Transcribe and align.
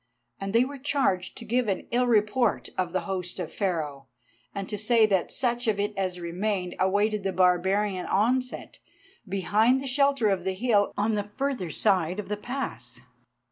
And 0.39 0.51
they 0.51 0.65
were 0.65 0.79
charged 0.79 1.37
to 1.37 1.45
give 1.45 1.67
an 1.67 1.85
ill 1.91 2.07
report 2.07 2.69
of 2.75 2.91
the 2.91 3.01
host 3.01 3.39
of 3.39 3.53
Pharaoh, 3.53 4.07
and 4.55 4.67
to 4.67 4.75
say 4.75 5.05
that 5.05 5.31
such 5.31 5.67
of 5.67 5.79
it 5.79 5.93
as 5.95 6.19
remained 6.19 6.75
awaited 6.79 7.21
the 7.21 7.31
barbarian 7.31 8.07
onset 8.07 8.79
behind 9.29 9.79
the 9.79 9.85
shelter 9.85 10.29
of 10.29 10.43
the 10.43 10.55
hill 10.55 10.91
on 10.97 11.13
the 11.13 11.27
further 11.37 11.69
side 11.69 12.19
of 12.19 12.29
the 12.29 12.37
pass. 12.37 12.99